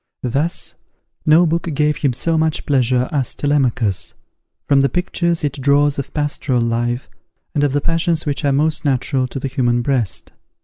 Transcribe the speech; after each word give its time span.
Thus, 0.23 0.73
no 1.27 1.45
book 1.45 1.69
gave 1.75 1.97
him 1.97 2.11
so 2.11 2.35
much 2.35 2.65
pleasure 2.65 3.07
as 3.11 3.35
Telemachus, 3.35 4.15
from 4.67 4.81
the 4.81 4.89
pictures 4.89 5.43
it 5.43 5.61
draws 5.61 5.99
of 5.99 6.11
pastoral 6.11 6.61
life, 6.63 7.07
and 7.53 7.63
of 7.63 7.71
the 7.73 7.81
passions 7.81 8.25
which 8.25 8.43
are 8.43 8.51
most 8.51 8.83
natural 8.83 9.27
to 9.27 9.39
the 9.39 9.47
human 9.47 9.83
breast. 9.83 10.31